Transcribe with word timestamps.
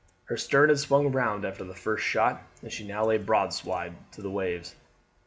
Her 0.25 0.35
stern 0.35 0.69
had 0.69 0.79
swung 0.79 1.11
round 1.11 1.45
after 1.45 1.63
the 1.63 1.75
first 1.75 2.03
shot, 2.03 2.41
and 2.63 2.71
she 2.71 2.87
now 2.87 3.05
lay 3.05 3.19
broadside 3.19 3.93
to 4.13 4.23
the 4.23 4.31
waves. 4.31 4.75